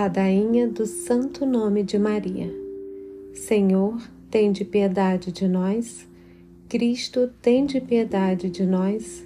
[0.00, 2.50] Ladainha do Santo Nome de Maria.
[3.34, 4.00] Senhor,
[4.30, 6.08] tem de piedade de nós.
[6.70, 9.22] Cristo, tem de piedade de nós.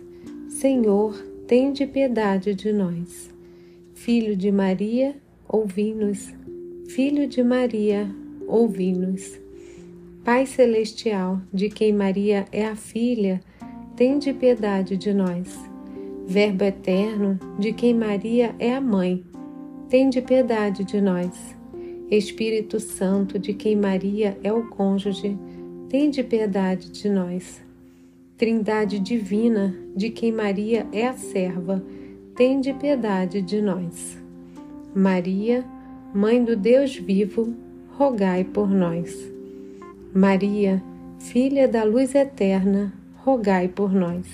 [0.48, 1.14] Senhor,
[1.46, 3.30] tem de piedade de nós.
[3.94, 5.14] Filho de Maria,
[5.48, 6.34] ouvi-nos.
[6.88, 8.12] Filho de Maria,
[8.48, 9.38] ouvi-nos.
[10.24, 13.40] Pai celestial, de quem Maria é a filha,
[13.94, 15.56] tem de piedade de nós.
[16.26, 19.24] Verbo eterno, de quem Maria é a mãe,
[19.88, 21.56] tem de piedade de nós.
[22.10, 25.38] Espírito Santo, de quem Maria é o cônjuge,
[25.88, 27.62] tem de piedade de nós.
[28.36, 31.82] Trindade divina, de quem Maria é a serva,
[32.34, 34.18] tem de piedade de nós.
[34.94, 35.64] Maria,
[36.14, 37.52] Mãe do Deus vivo,
[37.96, 39.32] rogai por nós.
[40.14, 40.80] Maria,
[41.18, 44.26] Filha da luz eterna, rogai por nós.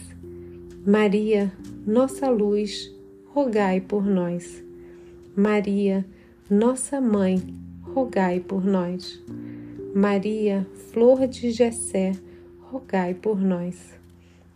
[0.85, 1.53] Maria,
[1.87, 2.93] nossa luz,
[3.33, 4.63] rogai por nós.
[5.41, 6.05] Maria,
[6.51, 7.43] nossa mãe,
[7.81, 9.25] rogai por nós.
[9.95, 12.13] Maria, flor de Jessé,
[12.61, 13.99] rogai por nós.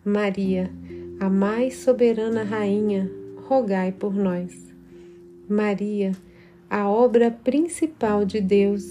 [0.04, 0.70] Maria,
[1.18, 3.10] a mais soberana rainha,
[3.48, 4.52] rogai por nós.
[5.48, 6.12] Maria,
[6.68, 8.84] a obra principal de Deus,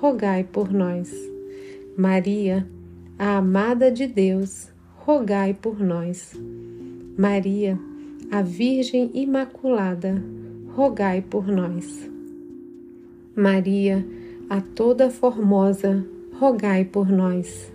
[0.00, 1.12] rogai por nós.
[1.96, 2.64] Maria,
[3.18, 6.32] a amada de Deus, rogai por nós.
[7.18, 7.76] Maria,
[8.30, 10.22] a Virgem Imaculada,
[10.74, 12.08] rogai por nós.
[13.34, 14.06] Maria,
[14.48, 16.06] a toda formosa,
[16.38, 17.72] rogai por nós.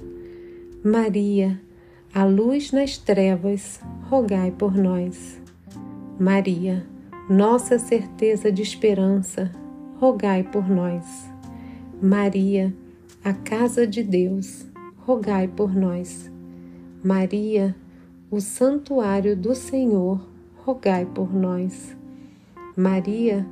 [0.84, 1.60] Maria,
[2.14, 3.80] a luz nas trevas,
[4.10, 5.42] rogai por nós.
[6.20, 6.86] Maria,
[7.30, 9.52] nossa certeza de esperança,
[10.00, 11.30] rogai por nós.
[12.02, 12.74] Maria,
[13.24, 14.66] a casa de Deus,
[14.98, 16.32] rogai por nós.
[17.04, 17.76] Maria,
[18.32, 20.26] o santuário do Senhor,
[20.64, 21.96] rogai por nós.
[22.78, 23.46] Maria,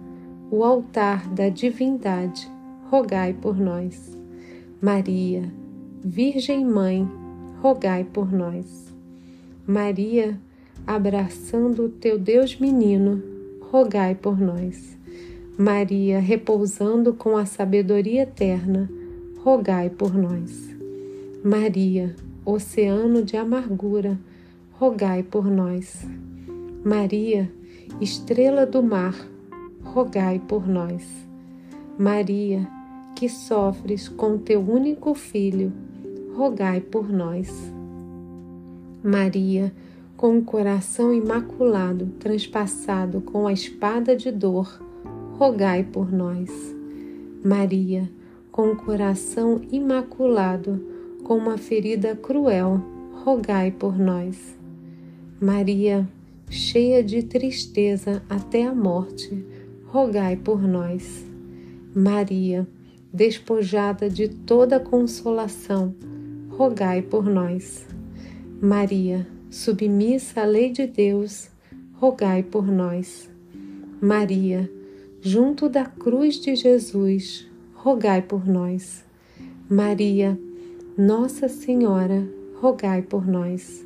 [0.52, 2.52] o altar da divindade,
[2.90, 4.18] rogai por nós.
[4.82, 5.50] Maria,
[6.04, 7.10] Virgem Mãe,
[7.62, 8.94] rogai por nós.
[9.66, 10.38] Maria,
[10.86, 13.24] abraçando o teu Deus menino,
[13.72, 14.98] rogai por nós.
[15.58, 18.90] Maria, repousando com a sabedoria eterna,
[19.38, 20.70] rogai por nós.
[21.42, 22.14] Maria,
[22.46, 24.20] oceano de amargura,
[24.74, 26.06] rogai por nós.
[26.84, 27.50] Maria,
[28.02, 29.16] estrela do mar,
[29.84, 31.04] rogai por nós.
[31.98, 32.68] Maria,
[33.16, 35.72] que sofres com teu único filho,
[36.36, 37.50] rogai por nós.
[39.04, 39.74] Maria,
[40.18, 44.82] com o coração imaculado, transpassado com a espada de dor,
[45.38, 46.50] rogai por nós.
[47.44, 48.10] Maria,
[48.52, 50.82] com o coração imaculado,
[51.24, 52.82] com uma ferida cruel,
[53.24, 54.58] rogai por nós.
[55.42, 56.08] Maria,
[56.50, 59.46] cheia de tristeza até a morte,
[59.86, 61.24] rogai por nós.
[61.96, 62.68] Maria,
[63.12, 65.96] despojada de toda consolação,
[66.50, 67.86] rogai por nós.
[68.62, 71.50] Maria, submissa à lei de Deus,
[71.94, 73.30] rogai por nós.
[74.02, 74.70] Maria,
[75.22, 79.04] junto da cruz de Jesus, rogai por nós.
[79.70, 80.40] Maria,
[80.98, 82.28] Nossa Senhora,
[82.60, 83.86] rogai por nós.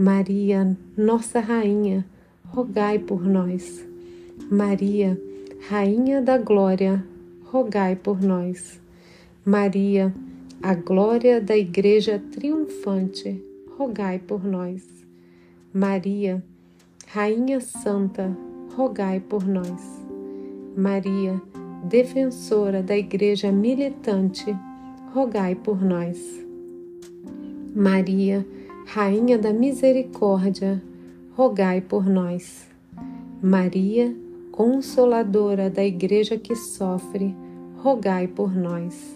[0.00, 2.06] Maria, Nossa Rainha,
[2.44, 3.84] rogai por nós.
[4.48, 5.20] Maria,
[5.68, 7.04] Rainha da Glória,
[7.46, 8.80] rogai por nós.
[9.44, 10.14] Maria,
[10.62, 13.42] a glória da Igreja triunfante,
[13.76, 14.86] rogai por nós.
[15.74, 16.44] Maria,
[17.08, 18.30] Rainha Santa,
[18.76, 19.82] rogai por nós.
[20.76, 21.42] Maria,
[21.82, 24.56] defensora da Igreja militante,
[25.12, 26.16] rogai por nós.
[27.74, 28.46] Maria,
[28.90, 30.82] Rainha da Misericórdia,
[31.36, 32.66] rogai por nós.
[33.42, 34.16] Maria,
[34.50, 37.36] Consoladora da Igreja que sofre,
[37.76, 39.14] rogai por nós.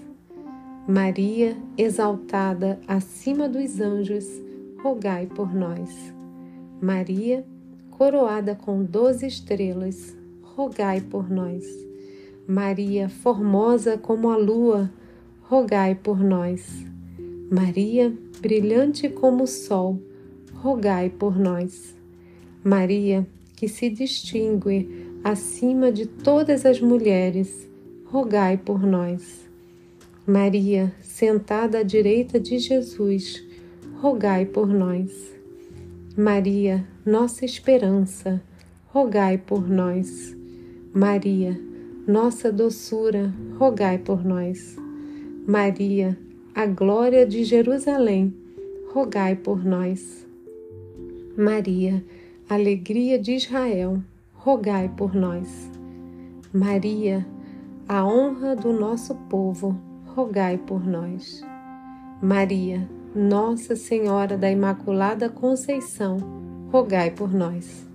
[0.86, 4.26] Maria, exaltada acima dos anjos,
[4.82, 6.12] rogai por nós.
[6.78, 7.42] Maria,
[7.90, 10.14] coroada com doze estrelas,
[10.54, 11.64] rogai por nós.
[12.46, 14.90] Maria, formosa como a lua,
[15.48, 16.91] rogai por nós.
[17.52, 18.10] Maria,
[18.40, 20.00] brilhante como o sol,
[20.54, 21.94] rogai por nós.
[22.64, 24.88] Maria, que se distingue
[25.22, 27.68] acima de todas as mulheres,
[28.06, 29.46] rogai por nós.
[30.26, 33.44] Maria, sentada à direita de Jesus,
[34.00, 35.12] rogai por nós.
[36.16, 38.42] Maria, nossa esperança,
[38.86, 40.34] rogai por nós.
[40.94, 41.60] Maria,
[42.08, 44.74] nossa doçura, rogai por nós.
[45.46, 46.16] Maria,
[46.54, 48.34] a glória de Jerusalém,
[48.92, 50.26] rogai por nós.
[51.34, 52.04] Maria,
[52.46, 54.02] alegria de Israel,
[54.34, 55.70] rogai por nós.
[56.52, 57.26] Maria,
[57.88, 59.80] a honra do nosso povo,
[60.14, 61.42] rogai por nós.
[62.20, 66.18] Maria, Nossa Senhora da Imaculada Conceição,
[66.70, 67.88] rogai por nós.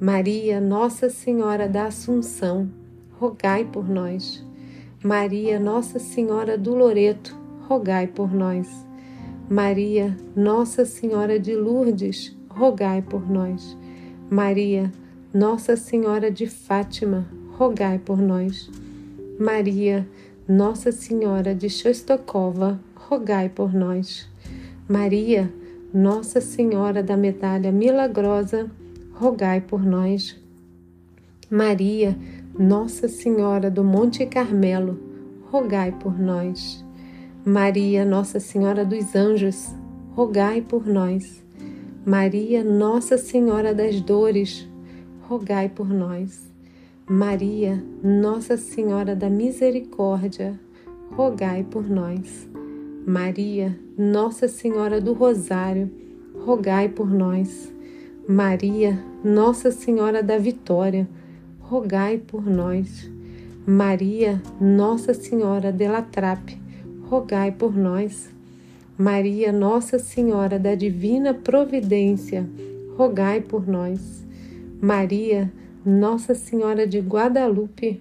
[0.00, 2.68] Maria, Nossa Senhora da Assunção,
[3.20, 4.44] rogai por nós.
[5.00, 7.39] Maria, Nossa Senhora do Loreto,
[7.70, 8.84] rogai por nós.
[9.48, 13.78] Maria, Nossa Senhora de Lourdes, rogai por nós.
[14.28, 14.90] Maria,
[15.32, 18.68] Nossa Senhora de Fátima, rogai por nós.
[19.38, 20.04] Maria,
[20.48, 24.28] Nossa Senhora de Chostokova, rogai por nós.
[24.88, 25.48] Maria,
[25.94, 28.68] Nossa Senhora da Medalha Milagrosa,
[29.12, 30.36] rogai por nós.
[31.48, 32.18] Maria,
[32.58, 34.98] Nossa Senhora do Monte Carmelo,
[35.52, 36.84] rogai por nós.
[37.44, 39.74] Maria, Nossa Senhora dos Anjos,
[40.14, 41.42] rogai por nós.
[42.04, 44.68] Maria, Nossa Senhora das Dores,
[45.22, 46.52] rogai por nós.
[47.08, 50.60] Maria, Nossa Senhora da Misericórdia,
[51.12, 52.46] rogai por nós.
[53.06, 55.90] Maria, Nossa Senhora do Rosário,
[56.44, 57.72] rogai por nós.
[58.28, 61.08] Maria, Nossa Senhora da Vitória,
[61.58, 63.10] rogai por nós.
[63.66, 66.60] Maria, Nossa Senhora de la Trappe,
[67.10, 68.30] rogai por nós.
[68.96, 72.48] Maria, Nossa Senhora da Divina Providência,
[72.96, 74.24] rogai por nós.
[74.80, 75.52] Maria,
[75.84, 78.00] Nossa Senhora de Guadalupe,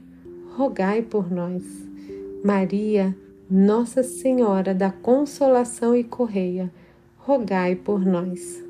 [0.56, 1.64] rogai por nós.
[2.44, 3.18] Maria,
[3.50, 6.72] Nossa Senhora da Consolação e Correia,
[7.18, 8.64] rogai por nós.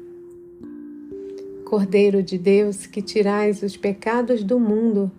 [1.66, 5.12] Cordeiro de Deus, que tirais os pecados do mundo,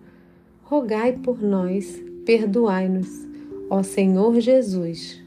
[0.63, 3.30] rogai por nós, perdoai-nos,
[3.71, 5.23] ó Senhor Jesus.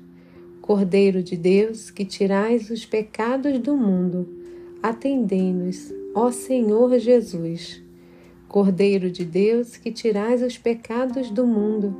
[0.61, 4.29] Cordeiro de Deus, que tirais os pecados do mundo,
[4.82, 7.82] atendei-nos, ó Senhor Jesus.
[8.46, 11.96] Cordeiro de Deus, que tirais os pecados do mundo,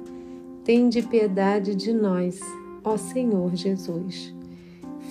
[0.65, 2.39] tende piedade de nós,
[2.85, 4.35] ó Senhor Jesus.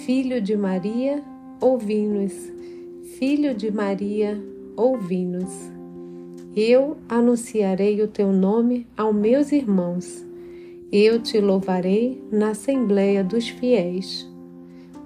[0.06, 1.24] Filho de Maria,
[1.60, 2.34] ouvi-nos.
[3.18, 4.40] Filho de Maria,
[4.78, 5.52] ouvi-nos.
[6.56, 10.24] Eu anunciarei o teu nome aos meus irmãos
[10.96, 14.30] eu te louvarei na Assembleia dos Fiéis.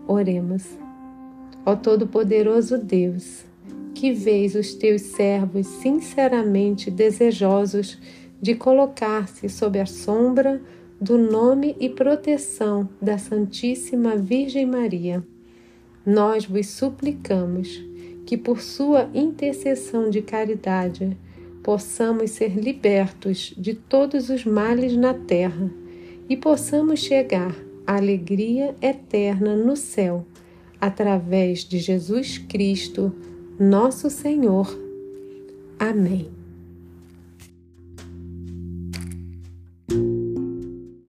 [0.06, 0.66] Oremos.
[1.66, 3.46] Ó Todo-Poderoso Deus,
[3.96, 7.98] que vês os teus servos sinceramente desejosos
[8.42, 10.62] de colocar-se sob a sombra
[11.00, 15.24] do nome e proteção da Santíssima Virgem Maria,
[16.06, 17.82] nós vos suplicamos
[18.26, 21.18] que, por sua intercessão de caridade,
[21.68, 25.70] possamos ser libertos de todos os males na terra
[26.30, 27.54] e possamos chegar
[27.86, 30.26] à alegria eterna no céu,
[30.80, 33.14] através de Jesus Cristo,
[33.60, 34.66] nosso Senhor.
[35.78, 36.37] Amém.